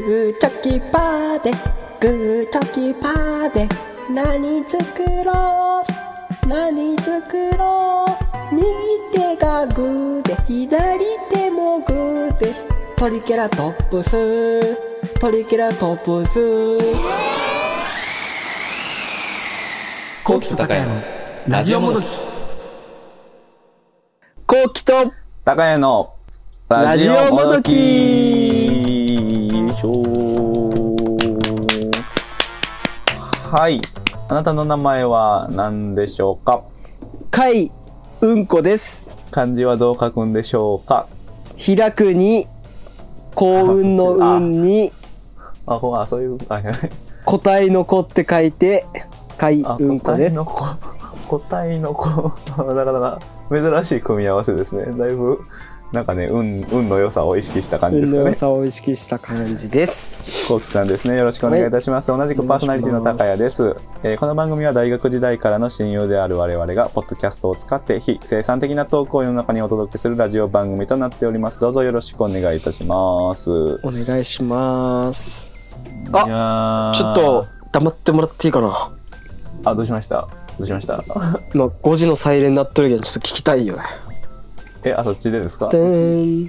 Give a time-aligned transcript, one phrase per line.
[0.00, 1.50] グーチョキパーで
[2.00, 3.68] グーチョキパーで
[4.10, 5.84] 何作ろ
[6.44, 8.04] う何作ろ
[8.52, 8.64] う右
[9.12, 12.52] 手がグーで左手もグーで
[12.96, 16.34] トリケラトップストリケラトップス。
[20.22, 21.02] コウキと高谷の。
[21.48, 22.06] ラジオもどき。
[24.46, 25.12] こうきと、
[25.44, 26.14] 高谷の。
[26.68, 28.83] ラジオもどき
[29.84, 29.92] しょ
[33.52, 33.80] はい。
[34.28, 36.64] あなたの名前は何でしょうか？
[37.30, 37.70] かい、
[38.22, 39.06] うんこです。
[39.30, 41.06] 漢字はどう書くんでしょうか？
[41.64, 42.48] 開くに、
[43.34, 44.90] 幸運の運に、
[45.66, 46.64] あ、ほあ、そういう、あ、はい。
[47.26, 48.86] 個体の子って書いて、
[49.36, 50.36] かい、あ、うんこです。
[51.28, 52.08] 個体の子。
[52.56, 53.20] なかなか
[53.52, 54.86] 珍しい組み合わせですね。
[54.96, 55.40] だいぶ、
[55.94, 58.34] なんかね、運、運の良さを意識した感じで運の良すかね。
[58.36, 60.48] さを意識した感じです。
[60.48, 61.16] コウキさんですね。
[61.16, 62.08] よろしくお願いいたします。
[62.08, 63.76] 同じくパーソナリティの高谷です。
[64.02, 71.60] えーこの番組は大学時代からの親友である我々が、ポッドキャストを使って非生産的なトークを世の中にお届けするラジオ番組となっております。
[71.60, 73.50] どうぞよろしくお願いいたします。
[73.52, 75.52] お願いします。
[76.12, 78.92] ああちょっと、黙ってもらっていいかな。
[79.64, 80.26] あ、どうしました？
[80.58, 81.02] どうしました？
[81.54, 83.82] まあ、5時のサイレン鳴っとるけど、ちょっと聞きたいよね。
[84.84, 85.68] え、あ、そっちでですか？
[85.68, 86.48] てん、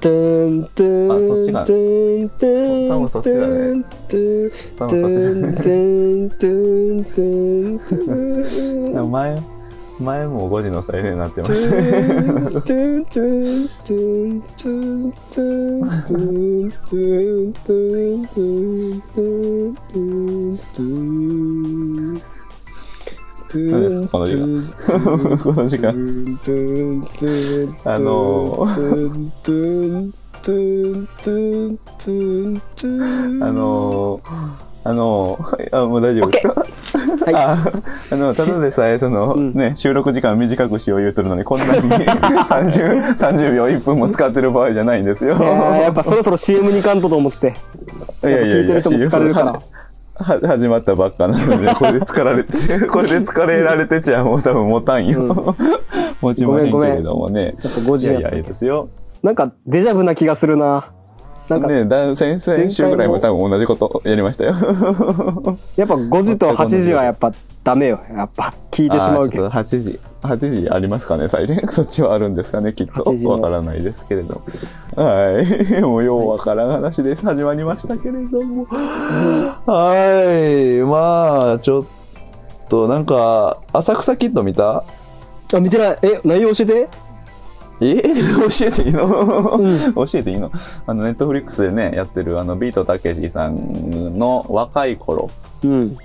[0.00, 1.72] てん、てん、あそっちかて
[2.24, 3.84] ん、てん、多分そっちだね。
[4.78, 7.94] 多分そっちてん、てん、てん、てん、て
[9.00, 9.36] ん、前、
[10.00, 11.74] 前も5時のサイレンになってました
[24.10, 25.94] この時間この時間。
[27.84, 28.66] あの
[33.44, 34.20] あの
[34.84, 35.38] あの
[35.72, 36.54] あ、もう大丈夫ですか
[37.24, 37.56] はいあ
[38.12, 45.34] あの、ただでさえ、その、うんね、収録時間短くしよう言うとるのに、こんなに30、30秒1分も使ってる場合じゃないんですよ。
[45.42, 47.54] やっぱそろそろ CM に行かんとと思って。
[48.22, 49.60] いやいやいや聞いてる人も疲れるから。
[50.18, 55.56] は始まったばっかなので、 これで疲れて、これで疲れられてちゃもう多分持たんよ。
[56.20, 57.44] 持ちまへんけれどもね。
[57.44, 58.88] やっぱ5いやいや、時やったいいですよ。
[59.22, 60.92] なんかデジャブな気がするな。
[61.48, 64.50] なんか、ね、だ先々週ぐらいも多分同じことやりましたよ。
[65.76, 68.00] やっぱ5時と8時はやっぱダメよ。
[68.12, 69.46] やっぱ聞いてしまうけど。
[69.46, 71.68] あーちょっと8時、8時ありますかね、サイレン。
[71.68, 72.92] そっちはあるんですかね、きっと。
[73.04, 74.42] 8時のわからないですけれど。
[74.96, 75.42] は
[75.78, 75.80] い。
[75.82, 77.24] もうようわからん話です。
[77.24, 78.66] 始まりましたけれども。
[78.66, 79.94] は
[80.78, 80.82] い。
[80.82, 81.84] まあ、ちょっ
[82.68, 84.84] と、なんか、浅草キッド見た？
[85.54, 85.98] あ、見てない。
[86.02, 86.88] え、内容教えて？
[87.80, 88.02] え？
[88.02, 89.06] 教えていいの、
[89.94, 90.50] 教えていいの？
[90.86, 95.30] あの、ネットフリックスでね、やってる、あの、ビートたけしさんの若い頃、
[95.62, 95.96] うん。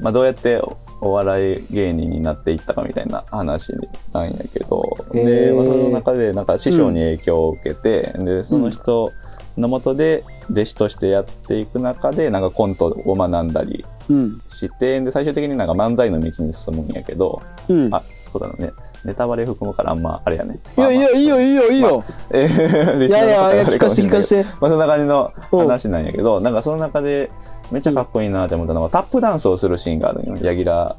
[0.00, 0.60] まあ、どうやって
[1.04, 3.72] お笑い芸人になっていったかみたいな話
[4.12, 9.12] なんやけど、へで、ーまあ、その中でなんか師匠に影響を受けて、でその人
[9.56, 14.42] のもとで弟子としてやっていく中でなんかコントを学んだりうん。
[14.48, 17.94] してで最終的になんか漫才の道に進むんやけどうん。
[17.94, 18.72] あそうだね
[19.04, 22.02] ネタバレ含むからあんまあれやねいやいや、いいよ、いいよ、いいよ。
[22.30, 24.50] えー、リいやいや、いや聞かせて、聞かせて。
[24.60, 27.30] まあ、そんな感じの話なんやけど、なんかその中で
[27.70, 30.36] めっちゃかっこいいなって思ったのが、タップダンスをするシーンがあるんよ。
[30.40, 30.96] 柳楽、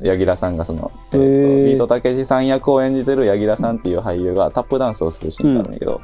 [0.00, 6.00] 柳楽さんがその、えービートたけしさん役を演じてる柳楽さんっていう俳優がタップダンスをするシーンがあるんやけど、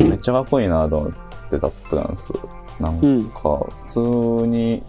[0.00, 1.18] めっちゃかっこいいなと思って、
[1.50, 2.32] タップダンス。
[2.80, 3.30] なんうん。
[3.30, 4.82] か、普通に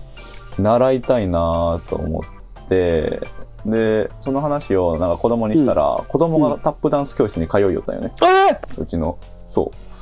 [0.59, 2.21] 習いたいなと思
[2.65, 3.21] って、
[3.65, 8.13] で、その話をなんか子供にしたら、子供がタップダンス教室に通いよったんよね。
[8.23, 9.97] えうちの、そう。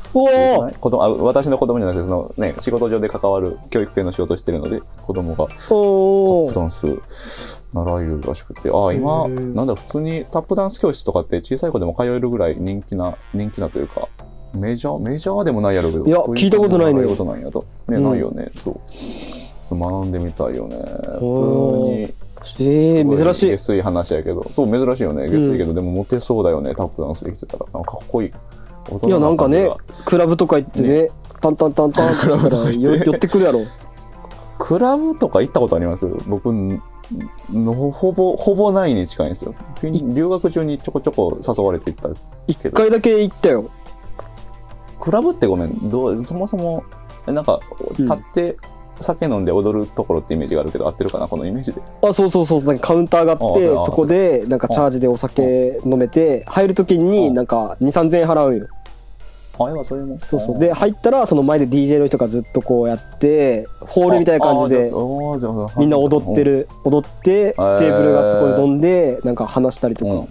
[0.80, 14.08] 子供あ私の子供じゃなくてその、ね、仕事上で関わる教育系の仕事をしてるので子供がタップダンス習えるらしくてああ今なんだ普通にタップダンス教室とかって小さい子でも通えるぐらい人気な人気なというか
[14.56, 17.02] メジャーメジャーでもないやろうけどいやそうう聞いたことないね。
[17.02, 18.04] 習ことなんやとね、うん。
[18.04, 20.78] ないよねそう学んでみたいよね。
[21.20, 22.12] 普
[22.44, 23.50] 通にえー、珍しい。
[23.52, 23.58] 下。
[23.58, 24.48] 水話やけど。
[24.54, 27.66] そう珍しいよね下水けど、でもモテそうだよねタップダンスできてたら。
[27.74, 28.30] なんかかっこいい。
[29.08, 29.70] いや、なんかね
[30.06, 31.10] クラブとか行ってね、
[31.42, 33.60] タンタンタンタンってし寄ってくるやろ。
[34.60, 36.08] クラブとか行ったことあります？
[36.28, 36.54] 僕
[37.52, 39.56] のほぼほぼないに近いんですよ。
[39.82, 43.72] 留学中にちょこちょこ誘われて行った一回だけ行ったよ。
[45.00, 45.90] クラブってごめん。
[45.90, 46.84] どうそもそも
[47.28, 47.60] えなんか
[47.98, 48.06] うん。
[48.06, 48.58] 立って
[49.02, 51.28] 酒飲んで踊るところってイメージがあるけど合ってるかな？
[51.28, 51.82] このイメージで。
[52.02, 58.68] あ、そうそうそう、なんかカウンターがあって、あそこで、なんかチャージでお酒飲めて、入るときにうんなんか2、3000円払うんよ。
[59.60, 60.20] あ、要はそういうもん。
[60.20, 60.60] そうそう。
[60.60, 64.92] で入ったらその前で DJ の人がずっとこうやってホールみたいな感じで
[65.78, 66.42] みんな踊って。
[66.42, 70.28] る踊ってテーブルがそこで飲んでなんか話したりとか、うん。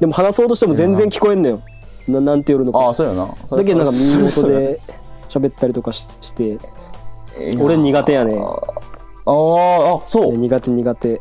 [0.00, 1.62] でも話そうとしても全然聞こえんのよ
[2.08, 3.26] ななんて言うのかああ、そうやな。
[3.26, 4.80] だけどなんか耳元で
[5.28, 6.58] 喋ったりとかしして
[7.60, 8.50] 俺苦手やねああ、
[9.26, 10.36] あ、そう。
[10.36, 11.20] 苦手苦手。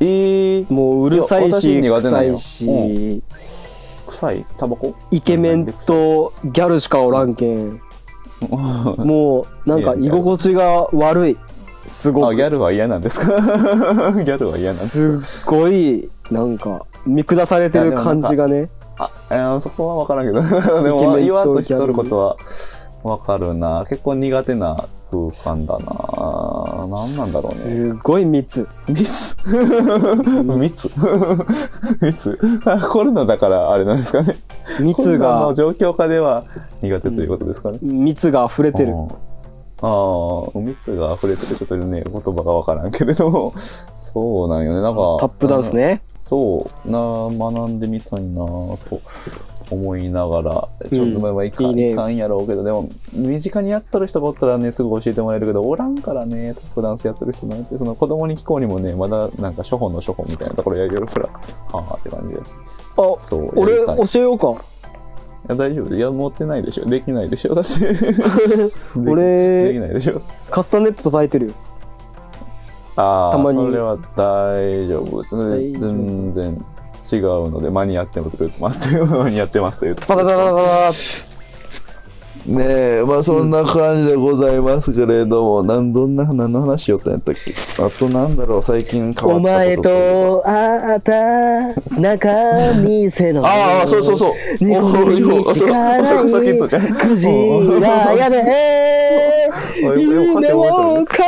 [0.00, 3.22] えー、もううるさいしいや私苦手なんよ臭いし、
[4.08, 4.46] 臭い？
[4.56, 4.94] タバコ？
[5.10, 7.80] イケメンとギャルしかおらんけん。
[8.50, 11.38] もうなんか居心地が悪い。
[11.88, 13.26] すごあ、くギャルは嫌なんですか？
[13.32, 18.68] ギャルは嫌なんですすっごいなんか見下されてる感じがね
[18.98, 20.40] あ、えーそこは分からんけど。
[20.82, 22.36] でも、言わんとしとることは
[23.02, 23.84] 分かるな。
[23.88, 25.86] 結構苦手な空間だな。
[26.86, 27.54] 何なんだろうね。
[27.54, 29.36] すごい密 密？
[30.56, 31.00] 密
[32.00, 32.38] 密？
[32.64, 34.36] あ コロナだからあれなんですかね。
[34.80, 36.44] 密がの状況下では
[36.82, 37.78] 苦手ということですかね。
[37.82, 39.08] 密が溢れてるうん
[39.80, 43.52] ああ、蜜が溢れててちょっとね、言葉がわからんけれども、
[43.94, 44.80] そうなんよね。
[44.80, 46.02] なんか、タップダンスね。
[46.22, 46.98] そう、な、
[47.32, 48.78] 学んでみたいなと
[49.70, 51.92] 思いながら、ちょっとまあまあいかん、いいね。
[51.92, 62.54] いかんやろうけど、でも、身近にやっとる人がおったらね、すぐ教えてもらえるけど、おらんからね、タップダンスやってる人なんて、その子供に聞こうにもね、まだなんか初歩の初歩みたいなところやりよるから、はあって感じだし。
[62.96, 64.54] あそう、俺教えようか
[65.48, 66.84] や大丈夫いや、持ってないでしょ。
[66.84, 67.54] できないでしょ。
[67.54, 67.70] だって。
[69.06, 70.20] 俺できないでしょ。
[70.50, 71.52] カスタネット叩いてるよ
[72.96, 75.30] ああ、たまにそれは大丈夫です。
[75.30, 76.64] それ大丈夫全然
[77.12, 81.27] 違うので、間に合ってます間に合ってますと言ってパタパタパタパタ
[82.48, 82.64] ね
[83.00, 87.52] え、まあそんな感じでございますけれども、なんどんな、何の話しよったんやったっけ？
[87.82, 93.44] あとなんだろう、最近変わったことお前と会った中店の。
[93.46, 94.32] ああ、そうそうそう。
[94.64, 94.80] ニコ
[95.10, 96.02] ニコしかない。
[96.02, 97.26] クジ
[97.82, 98.14] ラ。
[98.14, 99.50] やで
[99.84, 101.27] おいおい夢歌詞覚えてるを語ったチューハ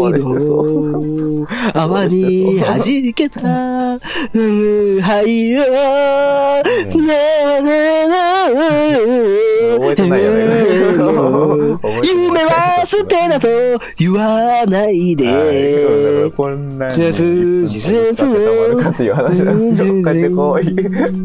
[0.00, 5.64] 割れしてその泡に弾けたうんはいよ
[6.96, 8.14] ななな
[9.78, 13.48] 覚えてないよねえ夢は捨てだと
[13.98, 18.76] 言わないでこんなにじゃあ数日ずつたまる。
[18.78, 20.04] かっていう話なんですよ。
[20.04, 20.64] 帰ってこい。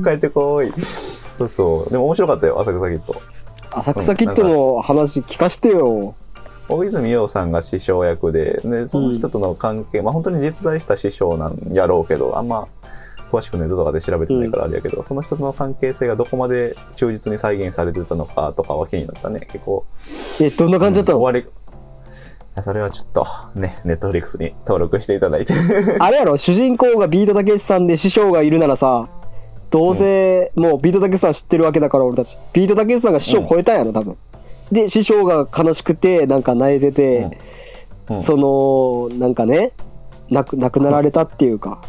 [0.04, 0.72] 帰ってこい。
[1.38, 1.92] そうそう。
[1.92, 3.22] でも面白かったよ、浅草キッド。
[3.76, 6.16] 浅草キッドの話聞かしてよ
[6.68, 12.68] 大泉洋さんが師匠役で、で、その人との関係、まあ本当に実在した師匠なんやろうけど、あんま
[13.32, 19.42] 詳しくネットとかで調べてないからあれやけど、その人との関係性がどこまで忠実に再現されてたのかとかは気になったね。
[19.52, 19.86] 結構。
[20.42, 21.48] えどんな感じだったの、終わり。
[21.48, 21.52] い
[22.56, 23.26] やそれはちょっと、
[23.60, 25.54] ね、ネットフリックスに登録していただいて。
[26.00, 26.38] あれやろ？
[26.38, 29.10] 主人公がビートたけしさんで師匠がいるならさ
[29.72, 32.38] どうせもうビートたけしさん知ってるわけだから俺たち。
[32.54, 34.16] ビートたけしさんが師匠超えたんやろ多分。
[34.72, 37.38] で師匠が悲しくてなんか泣いてて、
[38.22, 39.74] そのなんかね
[40.30, 41.82] 亡く亡くなられたっていうか。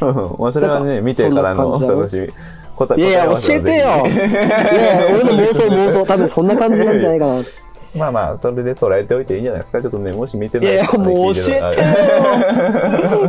[0.38, 2.28] まあそれはね、見てからの楽しみ。
[2.76, 3.76] 答いやいや教えてよ。
[3.76, 7.34] いやいや俺の妄想妄想 多分そんな感じなんじゃないかな。
[7.96, 9.80] まあまあ、それで捉えておいていいんじゃないですか？
[9.80, 11.60] ちょっとね、もし見てないいやもう教え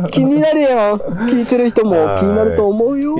[0.04, 0.68] て 気になるよ。
[0.98, 3.14] 聞いてる人も気になると思うよ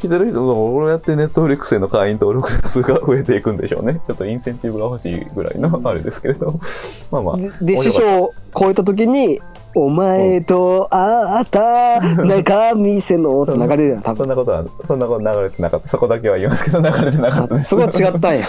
[0.00, 4.00] 聞いてる人も、こうやってネットフリックスへの会員登録者数が増えていくんでしょうね。
[4.08, 6.58] ちょっとインセンティブが欲しいぐらいのあれですけれど。
[7.12, 7.36] まあまあ。
[7.36, 9.42] でで師匠を超えた時に
[9.76, 15.88] 「お前と会った中店の」って流れるやん そ分んなことは、そんなこと流れてなかった。
[15.88, 17.68] そこだけは言いますけど、流れてなかったです。
[17.68, 18.44] そこは違ったんや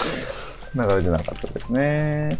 [0.74, 2.38] 流れてなかったですね。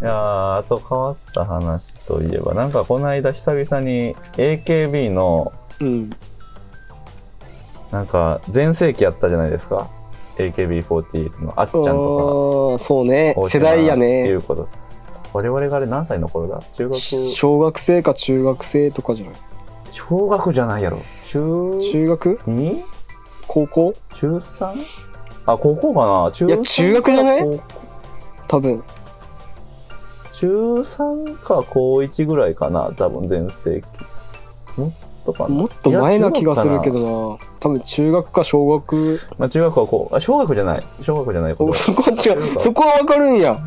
[0.00, 6.10] いやーあと変わった話といえば、なんかこの間久々に AKB のうん
[7.92, 9.88] なんか全盛期やったじゃないですか。
[10.38, 13.48] AKB48 のあっちゃんとあーそうねか。
[13.48, 14.68] 世代やいねうこと。
[15.34, 16.60] 我々があれ何歳の頃だ？
[16.72, 19.34] 中学、小学生か中学生とかじゃない？
[19.90, 20.98] 小学じゃないやろ。
[21.26, 22.82] 中中学？2?
[23.46, 23.94] 高校？
[24.14, 24.84] 中 3?
[25.44, 27.60] あ、高校かな中いや中学じゃない？
[28.48, 28.82] 多分
[30.32, 33.82] 中3か高1ぐらいかな多分全盛
[34.76, 34.80] 期。
[34.80, 34.92] もっ
[35.24, 37.38] とかなもっと前な気がするけどな。
[37.60, 38.92] 多分中学か小学。
[38.92, 40.82] なまあ中学はこう、あ、小学じゃない。
[41.00, 41.72] 小学じゃないこ。
[41.72, 42.40] そこは違う。
[42.60, 43.58] そこはわかるんや。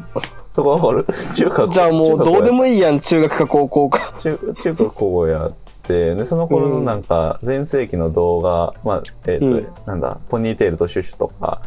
[0.52, 1.06] そこわかる？
[1.36, 4.14] 中学じゃあもうどうでもいいやん中学か高校か。
[4.18, 9.68] 中中学高校やってでその頃のなんか全盛期の動画、まあえっ、と、うん。
[9.86, 11.62] なんだポニーテールとシュッシュとか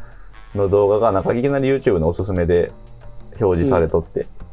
[0.55, 2.73] の動画がなんかいきなり YouTube のおすすめで
[3.41, 4.48] 表示されとって、で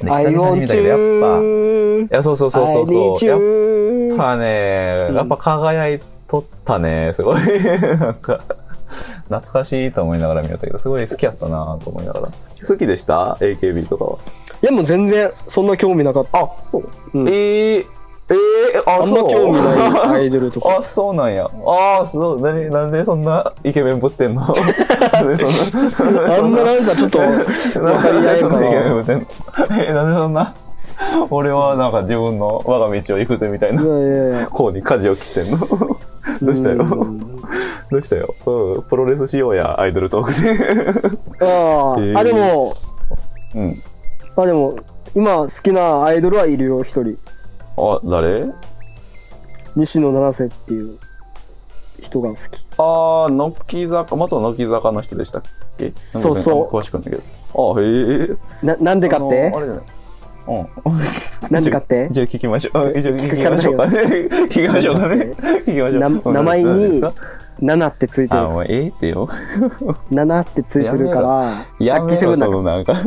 [0.00, 2.86] 久々に見たけどやっぱいやそうそうそうそう
[3.16, 7.40] そうやっぱね、うんやっぱ輝いとったねすごい
[7.98, 8.40] なんか
[9.28, 12.28] 懐かしいと思いながら見よったけど、すごい好きやったなと思いながら。
[12.66, 14.18] 好きでした ?AKB とかは。
[14.62, 16.40] いやもう全然そんな興味なかった。
[16.40, 16.88] あ、そう。
[17.14, 17.86] うんえー、
[18.30, 19.30] えー、あ、あんまそう？
[19.30, 20.76] 興味ない アイドルとか。
[20.80, 21.50] あ、そうなんや。
[21.66, 24.42] ああ、そう、なに、なんでそんなイケメンぶってんの？
[25.12, 27.18] なんでそんな、あんまなんかちょっと
[27.80, 29.02] 分かり合えなイケメンぶな。
[29.02, 29.26] ってんで
[29.96, 30.54] そんな、
[31.30, 33.82] 俺はなんか自分の我が道を行くぜみたいな。
[34.50, 35.96] 方に舵を切ってんの？
[36.42, 36.76] どうしたよ？
[36.82, 37.36] うん
[37.90, 40.50] どうしたよ、うん、プロレスしようや、アイドルトークで。
[41.40, 42.74] ああ、えーあ、でも、
[43.54, 43.74] うん。
[44.36, 44.76] あ、でも、
[45.14, 47.16] 今好きなアイドルはいるよ、一人。
[47.78, 48.46] あ、誰？
[49.76, 50.98] 西野七瀬っていう
[52.02, 52.38] 人が好き。
[52.78, 55.42] ああ、乃木坂、元乃木坂の人でしたっ
[55.76, 55.92] け？
[55.96, 57.22] そうそう詳しくないけど。
[57.76, 57.84] あへ
[58.62, 58.66] え。
[58.66, 59.48] な、なんでかって？
[59.48, 59.84] あのあれじゃない
[60.48, 60.66] うん。
[61.52, 62.08] なんでかって？
[62.10, 62.86] 一応聞きましょう。
[62.88, 63.98] うん一応聞きましょうかね。
[64.00, 65.16] 聞きましょうかね。
[65.66, 66.32] 聞きましょう。
[66.32, 67.12] 名前に何ですか？
[67.60, 68.48] 七ってついてあ、る。
[68.50, 69.28] もうええってよ。
[70.10, 73.00] 七ってついてるから、やめろ、ラッキーセブンなんか、や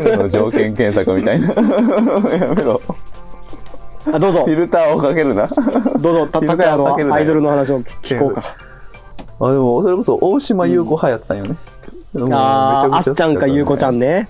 [0.00, 1.46] めろ、条件検索みたいな。
[2.34, 2.80] やめろ。
[4.12, 5.46] あ、どうぞフ、ィルターをかけるな。
[5.46, 8.42] どうぞ、た、フィルター高谷かけるなよのアイドルの話を聞こうか。
[9.40, 11.56] あ、でも、それこそ、大島優子派やったんよね。
[12.14, 13.96] うんああ、あっちゃんかゆうこちゃん。
[13.96, 14.28] んね。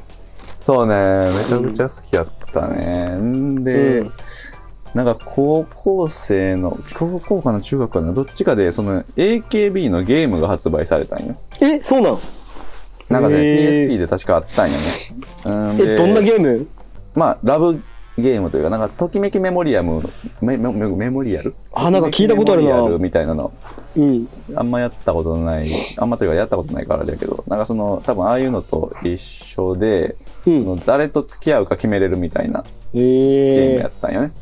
[0.61, 3.16] そうね、めちゃくちゃ好きやったね。
[3.16, 4.11] んで、うん
[4.94, 11.37] なんか高校生の、高校かな中学かなどっちかで、その AKB のゲームが発売されたんよ。
[11.61, 12.18] え、そうなん？
[13.11, 14.85] なんかね、PSP で確かあったんよね。
[15.44, 16.66] うんえ、どんなゲーム？
[17.14, 17.80] まあ、ラブ
[18.19, 20.03] ゲームというか、なんか、ときめきメモリアム、
[20.41, 21.55] メメメメモリアル？
[21.73, 23.53] あなんか聞いたことあるなメモリアルみたいなの。
[23.97, 24.29] うん。
[24.57, 30.79] あんまやったことない、あんまというかやったことないからだけど、なんかその、多分ああいうのと一緒で、うん。
[30.81, 34.33] 誰と付き合うか決めれるみたいなえゲームえやったんよね。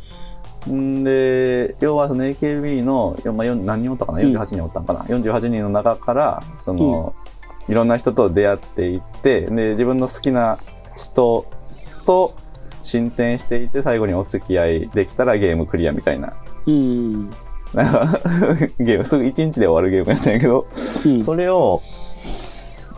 [0.72, 7.14] んで、要はその AKB の、よまあ、何人おったかな ?48 人おったんかな、?48 人の中から、その、
[7.68, 10.58] いろんな人と出会っていって、で、自分の好きな
[10.96, 11.46] 人
[12.06, 12.34] と
[12.86, 16.32] 進展していって、最後にお付き合いできたらゲームクリアみたいな。
[16.66, 17.30] うん。
[17.74, 18.18] なんか
[18.78, 21.20] ゲーム、すぐ1日で終わるゲームやったんやけど、うん。
[21.20, 21.82] それを、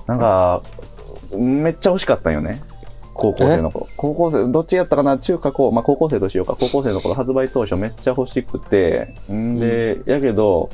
[0.06, 0.62] なんか、
[1.36, 2.62] めっちゃ欲しかったんよね。
[3.14, 3.86] 高校生の頃。
[3.96, 5.18] 高校生、どっちやったかな？
[5.18, 6.54] 中華高、まあ高校生としようか。
[6.58, 9.14] 高校生の頃発売当初めっちゃ欲しくて。
[9.32, 10.70] んで、やけど、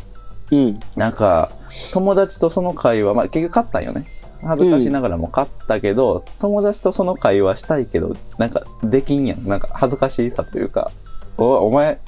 [0.50, 0.78] うん。
[0.94, 1.50] なんか、
[1.92, 4.04] 友達とその会話、まあ結局勝ったんよね。
[4.47, 9.47] 恥ずかしながらも勝ったけど、友達とその会話したいけど、なんかできんやん。
[9.47, 10.91] なんか恥ずかしさというか、
[11.39, 11.99] おお前、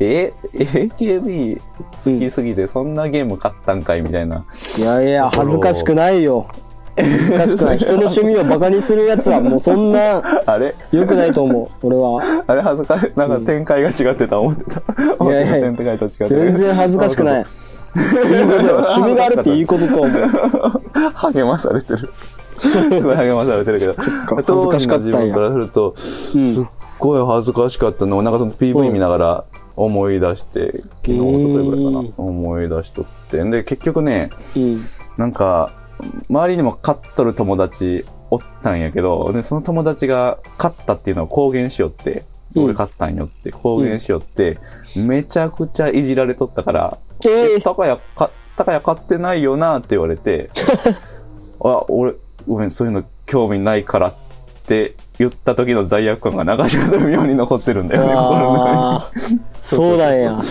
[0.00, 4.44] え AKB 好きすぎてそんなゲーム買ったんかいみたいな。
[4.76, 6.48] いやいや、恥ずかしくないよ。
[6.96, 7.78] 恥ずかしくない。
[7.78, 10.74] 人の趣味をバカにするやつはもうそんなあれ？
[10.92, 11.86] 良くないと思う。
[11.86, 12.44] 俺は。
[12.46, 12.60] あれ？
[12.60, 13.12] 恥ずかしい。
[13.16, 14.82] なんか展開が違ってた思ってた。
[15.24, 16.26] いやいや展開と違ってた。
[16.26, 17.44] 全然恥ずかしくない。
[17.96, 18.80] いいことよ。
[18.80, 20.22] 趣味があるっていいことと思う。
[21.32, 22.10] 励まされてる。
[22.58, 23.94] すごい励まされてるけど。
[24.26, 26.42] か恥ずかしかった自分からすると、すっ
[26.98, 29.44] ごい恥ずかしかったのを、なんかその PV 見ながら
[29.76, 33.42] 思い出して、昨日、一昨日ぐらいかな、思い出しとって。
[33.44, 34.80] で、結局ね、うん。
[35.16, 35.70] なんか、
[36.28, 44.58] 周りにも勝っとる友達おったんやけど、で、その友達が勝ったっていうのを公言しよって、うん俺勝ったんよって公言しよって、
[44.96, 50.50] めちゃくちゃいじられとったから、ええ、高谷か、高谷買ってないよなって言われて、
[51.64, 52.14] あ、俺、
[52.46, 54.14] ごめん、そういうの興味ないからっ
[54.66, 59.40] て言った時の罪悪感が長島のように残ってるんだよね、心の中に。
[59.62, 60.42] そうなん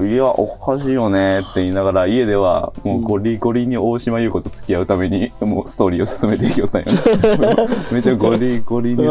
[0.00, 6.98] いや、おかしいよねって言いながら、家ではもうゴリゴリに大島優子と付き合うために、もうストーリーを進めていきよったんよね。
[7.92, 9.10] めっちゃゴリゴリに進めてい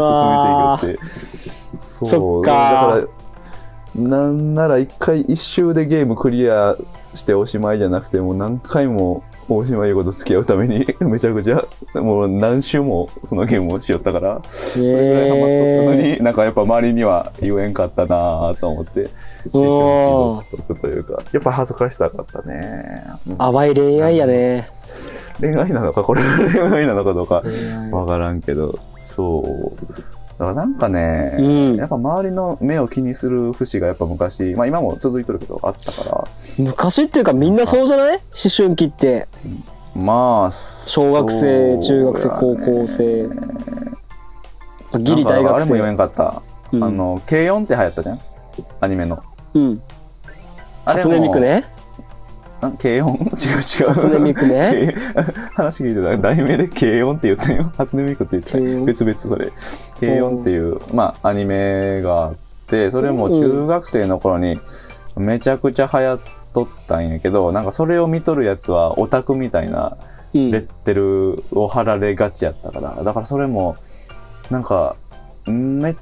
[0.58, 0.98] よって。
[1.78, 2.08] そう。
[2.08, 3.08] そっかだか
[3.96, 6.76] ら、なんなら一回一周でゲームクリア
[7.14, 11.64] しておしまいじゃなくて、もう何回も大島優子と付き合うために、 めちゃくちゃ、
[12.00, 19.08] もう何周もそのゲームをしよったから、それぐらいハマっとったのに、なんかやっぱ周りには言えんかったなぁと思って、
[19.52, 23.02] おー独特というか、やっぱ恥ずかしさがあったね。
[23.28, 24.68] うん淡い恋愛やね。
[25.40, 26.28] 恋愛なのか、これが
[26.70, 27.42] 恋愛なのかどうか
[27.90, 30.21] わからんけど、そう。
[30.38, 36.24] だからなんかね、うんやっぱ周りの目を気にする節がやっぱ昔、まあ今も続いとるけどあったから、
[36.58, 38.16] 昔っていうかみんなそうじゃない？
[38.16, 38.22] 思
[38.56, 39.28] 春期って。
[39.94, 43.28] まあ、小学生、中学生、高校生。
[44.98, 45.92] ギリ大学なんかあれも言え生。
[45.92, 46.42] んかった。
[46.72, 48.18] うんあの、軽音って流行ったじゃん？
[48.80, 49.22] アニメの。
[49.52, 49.82] うん。
[50.86, 51.40] 初音ミク。
[51.40, 51.64] ね。
[52.62, 53.18] あ軽音？
[53.18, 53.88] 違う違う。
[53.88, 54.94] 初音ミクね。
[55.54, 56.16] 話聞いてた。
[56.16, 57.70] 題名で軽音って言ったよ。
[57.76, 59.50] 初音ミクって言ってた別々それ。
[60.00, 62.34] 軽音っていう、まあ、アニメがあっ
[62.68, 64.58] て、それも中学生の頃に
[65.16, 66.18] めちゃくちゃ流行っ
[66.54, 69.96] とったんやけど、なんかそれを見とるやつはオタクみたいな
[70.34, 73.76] うんレッテルを貼られがちやったから、だからそれも、
[74.50, 74.96] なんか、
[75.46, 75.96] めっ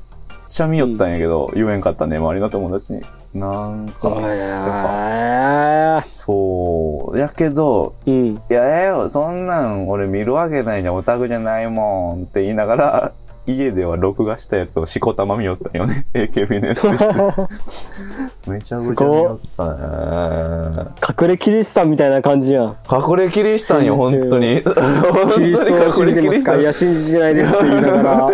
[0.50, 3.00] ちゃ見よったんやけど、言えんかったね、周りの友達に。
[3.35, 8.35] なんか、やっぱ、えそう、やけど、ーうん。
[8.35, 13.12] いや、ええよ、そんなん俺見るわけないじゃん、オタクじゃないもんって言いながら、
[13.47, 16.87] 家では録画したやつをしこたま見よったんよね、AKB のやつ。
[18.49, 20.85] めちゃくちゃ見よったね。
[21.23, 22.76] 隠れキリシタンみたいな感じやん。
[22.90, 24.62] 隠れキリシタンよ、本当に。
[25.35, 26.57] キリストを信じてますか？
[26.57, 28.30] いや、信じてないですって言いながら、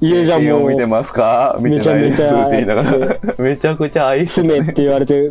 [0.00, 1.56] 家じゃもう見て、ますか？
[1.60, 2.22] 見てないです。
[2.22, 5.30] って言いながら、 めちゃくちゃ愛して踏めって言われて、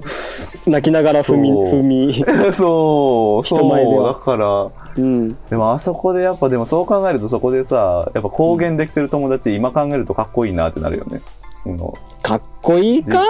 [0.65, 2.25] 泣きながら踏み、踏み。
[2.51, 3.95] そう、人前では。
[3.95, 4.67] そう、だから、
[4.97, 5.35] うん。
[5.49, 11.21] でもあそこでやっぱでもそう考えるとそこでさ、やっぱ公言できてる友達、今考えるとかっこいいなってなるよね。
[11.65, 11.77] うん
[12.23, 13.21] かっこいいか？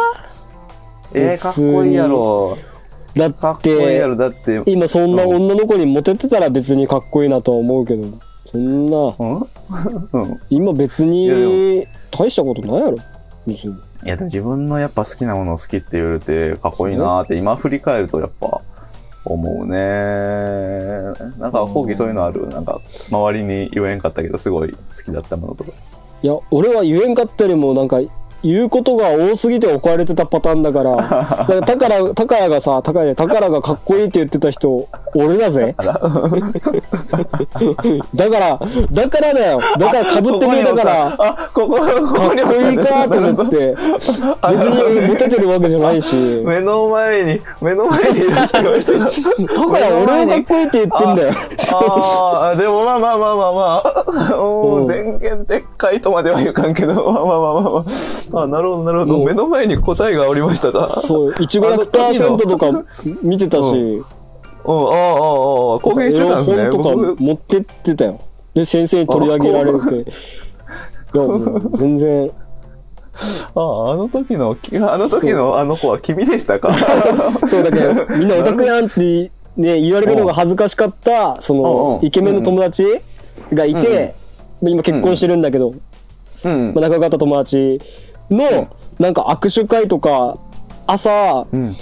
[1.13, 2.57] えー、かっこいいやろ。
[3.15, 4.15] だかっっこいいやて、ろ。
[4.15, 8.07] だって、うん今そんな女の子にモテてたら別にかっこいいなとは思うけど、
[8.45, 10.41] そんな、うん？
[10.49, 12.97] 今別に大したことないやろ。
[13.47, 13.73] 別に。
[13.73, 18.61] いやでも自分のやっぱ好きなものを好きって言われてかっこいいなって今振り返るとやっぱ
[19.25, 19.77] 思うね。
[21.39, 22.47] なんか後期そういうのある？
[22.49, 25.71] なんか周りに言えんかったけどすごい好きだったものとか。
[26.21, 27.99] いや、俺は言えんかったりもなんか、
[28.43, 30.95] 言うことが多すぎて置かれてたパターンだから、
[31.47, 35.75] だから、たから、たからがさ、たから、たからがかっこいいって言ってた人、俺だぜ。
[38.15, 38.59] だから、
[38.91, 39.59] だからだよ。
[39.79, 41.95] だから被ってみえだから、あ、ここ、こかっ
[42.29, 46.15] こにもこいいかと思って、別にモテてるわけじゃないし、
[46.45, 48.79] 目の前に、目の前にいらっしゃる。
[48.79, 49.05] 人が。
[49.05, 51.31] だから俺をかっこいいって言ってんだよ。
[51.73, 53.83] ああ、でもまあまあまあまあま
[54.31, 57.85] あ、 お全言撤回とまではいかんけど、まあまあまあまあ。
[58.29, 59.21] まあ、あなるほどなるほど、う。
[59.21, 60.89] ん目の前に答えがおりましたか？
[60.89, 62.83] そう、いちご100%とか
[63.23, 66.63] 見てたし、うん、ああ、ああ、ああ、公言してたんですね。
[66.63, 68.19] 絵本とか僕持ってってたよ。
[68.53, 69.77] で、先生に取り上げられて。
[69.77, 72.31] いや、もう全然、
[73.55, 76.73] ああ、あの時の、きあの時のあの子は君でしたか？
[77.47, 82.07] そうだけど、みんなオタクやんってね、言われるのが恥ずかしかった、そうんのう、ん。
[82.07, 82.83] イケメンの友達
[83.53, 84.13] がいて、
[84.61, 85.73] 今結婚してるんだけど、
[86.43, 86.73] うん。
[86.75, 86.81] まあ、。
[86.81, 87.79] 仲良かった友達
[88.29, 90.37] の、なんか握手会とか、
[90.87, 91.75] 朝、うん。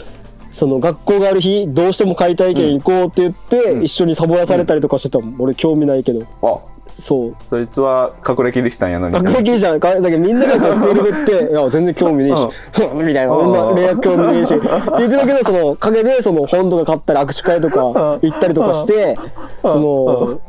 [0.52, 5.36] その学校がある日、どうしても解体験行こうって言って、一緒にサボらされたりとかしてたもん。
[5.40, 6.22] 俺興味ないけど。
[6.44, 6.60] あ、
[6.94, 7.36] そう。
[7.50, 9.16] そいつは隠れキリシタンやのに。
[9.16, 9.80] 学歴じゃん。
[9.80, 12.48] かだけどみんなが学校に振って、 いや、全然興味ねえし、
[12.94, 14.56] みたいな、うん女、恋愛興味ねえし。
[14.56, 14.68] って
[15.00, 19.18] 言ってたけど、その、陰で、その、本とか買ったり、握手会とか行ったりとかして、
[19.64, 20.40] その、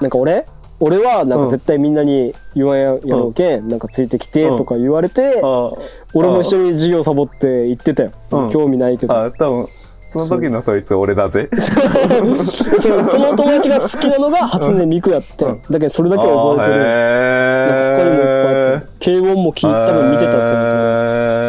[0.00, 0.44] なんか俺
[0.84, 5.72] 俺は、なんか絶対みんなに言わんやろうけん、なんかついてきて、とか言われて、あ
[6.12, 8.10] 俺も一緒に授業サボって行ってたよ。
[8.32, 9.16] うん興味ないけど。
[9.16, 9.68] あ、多分、
[10.04, 11.48] その時のそいつ俺だぜ。
[11.54, 15.44] そうその友達が好きなのが初音ミクやって。
[15.44, 16.78] だけど、それだけは覚えてる。
[16.78, 18.86] なんか他にもいっぱいあって。
[19.04, 21.41] 軽音も聞い多分見てた、そのへー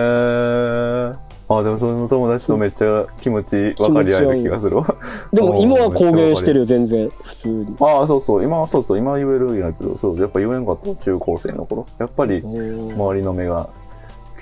[1.50, 4.96] あ、でもその友達とめっちゃ気持ち分かり合える気がするわ。
[5.32, 6.60] でも今は 公言してるる。
[6.60, 7.10] よ、全然。
[7.10, 7.76] 普通に。
[7.80, 8.44] ああ、そうそう。
[8.44, 8.98] 今はそうそう。
[8.98, 10.20] 今は言えるんやけど、そう。
[10.20, 10.96] やっぱ言えんかった。
[10.96, 11.86] 中高生の頃。
[12.00, 13.68] やっぱり周りの目が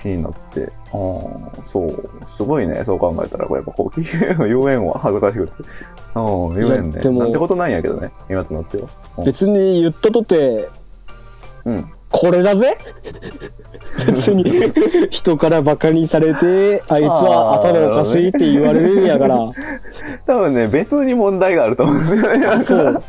[0.02, 0.72] 気になって。
[0.94, 0.98] あ
[1.60, 2.10] あ、そう。
[2.26, 2.84] すごいね。
[2.84, 5.00] そう考えたら、やっぱこう、 言えんわ。
[5.00, 5.54] 恥ずかしくて。
[6.16, 6.20] う
[6.52, 7.00] ん、言えんね。
[7.20, 8.12] なんてことないんやけどね。
[8.30, 8.84] 今となっては。
[9.18, 10.68] うん別に言ったとて、
[11.66, 11.92] うん。
[12.12, 12.78] これだぜ
[14.06, 14.44] 別に
[15.10, 19.38] 人からバカにされて、 あいつは頭おかしいって言われるんやから。
[20.26, 22.46] 多分ね、別に問題があると思うんですよね。
[22.46, 23.04] あ、そう。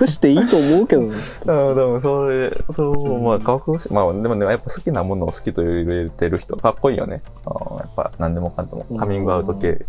[0.00, 1.08] 隠していいと思うけどね。
[1.46, 7.22] うん、でもそれ、そう、まあ、かっこし、まあ、でもね、やっぱ好きなものを好きと言えてる人、かっこいいよね。
[7.44, 9.84] あーやっぱ、何でもかんでも、カミングアウト系、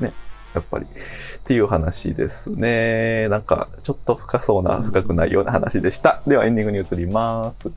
[0.00, 0.12] ね。
[0.54, 0.86] やっぱり。
[0.86, 0.88] っ
[1.44, 3.28] ていう話ですね。
[3.28, 6.22] なんか、ちょっと深そうな、深くないような話でした。
[6.26, 7.70] では、エンディングに移ります。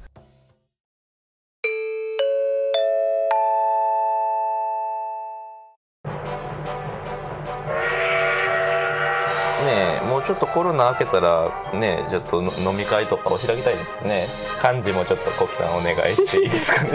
[10.53, 14.27] コロナ明けたらねちょっとの飲み会とかを開きたいですよね。
[14.59, 16.91] 漢字もちょっとコキさんお願いしていいですかね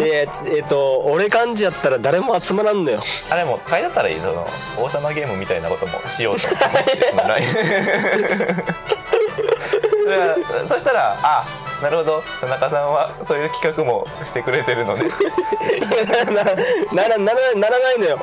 [0.00, 0.26] え
[0.56, 3.02] えっと、俺感じやったら誰も集まらんのよ。
[3.30, 4.46] あれも会だったらいいその
[4.78, 6.94] 王様ゲームみたいなこともしようと思って
[10.66, 12.22] そしたらあなるほど。
[12.40, 15.04] 田中さんはそういう企画もしてくれてるので
[16.32, 16.54] な、な、な、
[16.94, 18.18] なら、ならないのよ。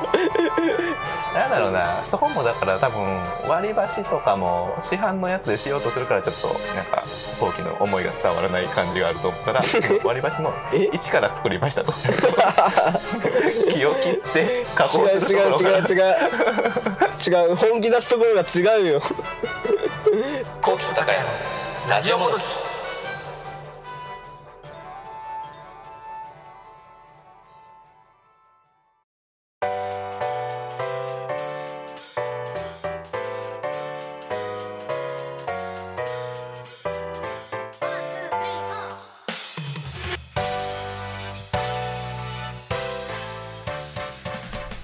[1.34, 2.02] なんだろうな。
[2.06, 7.04] そこもだから多分割り箸とかも市販のやつでしようとするからちょっとなんか
[7.40, 9.60] 後期の思いが伝わらない感じがあると思ったら
[10.04, 10.52] 割り箸も
[10.92, 11.92] 一から作りましたと。
[13.70, 15.78] 気を切って加工するところから。
[15.78, 17.48] 違う違う違う違う。
[17.48, 19.00] 違う本気出すところが違うよ。
[20.60, 21.24] コウキと高谷の
[21.88, 22.42] ラジオもどき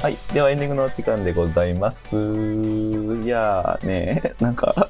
[0.00, 0.16] はい。
[0.32, 2.14] ではエンディングのお時間でございます。
[2.14, 4.88] いやーね、 なんか、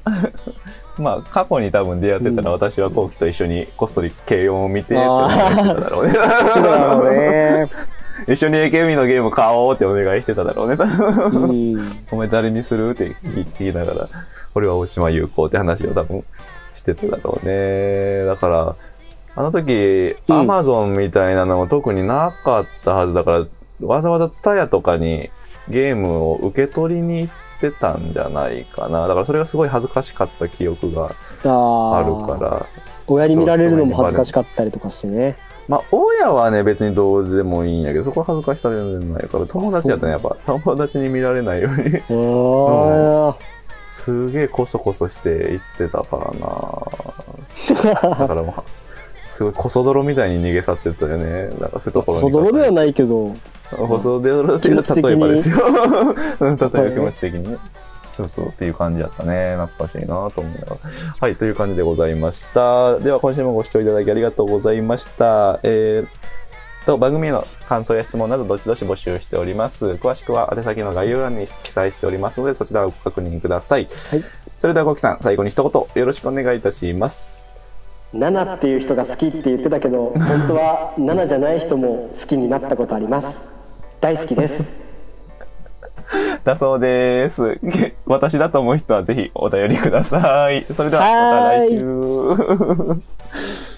[0.99, 6.13] まあ過去に多分出会ってたら私はコウキと一緒にこっそり軽音を見てってお願いしてただろうね。
[6.53, 7.67] そうだろうね
[8.27, 10.75] 一緒に AKB のゲーム買おうってお願いしてただろうね。
[10.77, 11.79] うん
[12.11, 14.09] お前誰にするって聞聞きながら、
[14.53, 16.23] 俺は大島優子って話を多分
[16.71, 18.25] してただろうね。
[18.25, 18.75] だから、
[19.35, 23.45] あの時、うんアマゾンみたいなのも特になかったはずだから、
[23.81, 25.29] わざわざツタヤとかに
[25.69, 29.07] ゲームを受け取りに行ってたんじゃないかな。
[29.07, 31.11] だからそれがすごい恥ずかしかった記憶が
[31.45, 32.65] ああるから。
[33.07, 35.37] 親に見られるのも恥ずかしかったりとかしてね。
[35.67, 41.99] まあ、親はね、別にどうでもいいんやけど、そこは恥ずかしさ全然ないから、友達やったらやっぱ、友達に見られないように。
[42.09, 43.35] あ
[43.85, 48.19] すげえコソコソして行ってたからな。
[48.19, 48.63] だからもう
[49.29, 51.47] すごいコソ泥みたいに逃げ去ってったよね。
[51.59, 53.35] なんかあ懐にそ泥ではないけど
[53.77, 55.57] コソ泥っていう気持ち的に例えばですよ。
[56.39, 57.51] うん例え気持ち的に。
[57.51, 57.57] ね
[58.17, 58.47] そうそう。
[58.47, 59.55] っていう感じだったね。
[59.57, 60.77] 懐かしいなと思いながら
[61.19, 62.99] はいという感じでございました。
[62.99, 65.59] では今週もご視聴いただきありがとうございました。
[65.63, 66.07] えー
[66.85, 69.87] と番組への感想や質問などどしどし募集しております。
[70.01, 73.87] 詳しくは宛先の概要欄に記載しておりますのでそちらをご確認ください、
[74.57, 77.29] それではコキさん最後に一言よろしくお願いいたします。
[78.11, 83.51] ナナっていう人が好きって言ってたけど本当はナナじゃない人も好きになったことあります
[84.01, 84.81] 大好きです。
[86.43, 87.59] だそうです。
[88.07, 90.65] 私だと思う人はぜひお便りください。
[90.73, 93.68] それではまた来週